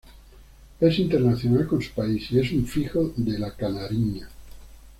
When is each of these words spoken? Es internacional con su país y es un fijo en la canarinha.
Es 0.79 0.97
internacional 0.97 1.67
con 1.67 1.79
su 1.79 1.91
país 1.91 2.31
y 2.31 2.39
es 2.39 2.51
un 2.53 2.65
fijo 2.65 3.13
en 3.19 3.39
la 3.39 3.55
canarinha. 3.55 4.27